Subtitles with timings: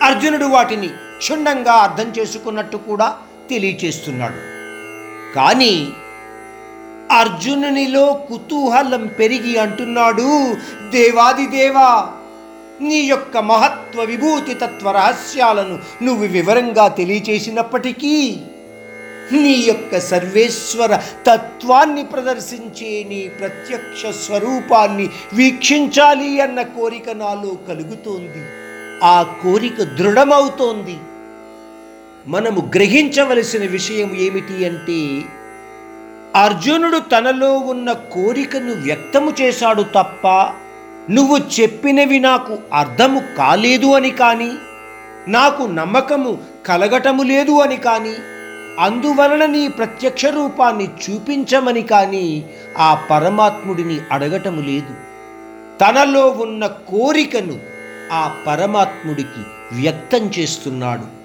[0.01, 0.87] అర్జునుడు వాటిని
[1.17, 3.17] క్షుణ్ణంగా అర్థం చేసుకున్నట్టు కూడా
[3.49, 4.39] తెలియచేస్తున్నాడు.
[5.35, 5.93] కానీ
[7.11, 10.29] అర్జునునిలో కుతూహలం పెరిగి అంటున్నాడు
[10.91, 12.13] దేవాదిదేవా
[12.81, 18.41] నీ యొక్క మహత్వ విభూతి తత్వ రహస్యాలను నువ్వు వివరంగా తెలియచేసినప్పటికీ
[19.31, 20.95] నీ యొక్క సర్వేశ్వర
[21.27, 28.60] తత్వాన్ని ప్రదర్శించే నీ ప్రత్యక్ష స్వరూపాన్ని వీక్షించాలి అన్న కోరిక నాలో కలుగుతోంది.
[29.03, 30.97] ఆ కోరిక దృఢమవుతోంది.
[32.27, 35.21] మనము గ్రహించవలసిన విషయం ఏమిటి అంటే
[36.35, 40.27] అర్జునుడు తనలో ఉన్న కోరికను వ్యక్తము చేశాడు తప్ప
[41.09, 44.51] నువ్వు చెప్పినవి నాకు అర్థము కాలేదు అని కానీ
[45.27, 48.13] నాకు నమ్మకము కలగటము లేదు అని కానీ
[48.79, 52.45] అందువలన నీ ప్రత్యక్ష రూపాన్ని చూపించమని కానీ
[52.77, 54.93] ఆ పరమాత్ముడిని అడగటము లేదు.
[55.79, 57.70] తనలో ఉన్న కోరికను
[58.11, 59.43] ఆ పరమాత్ముడికి
[59.75, 61.20] వ్యక్తం చేస్తున్నాడు.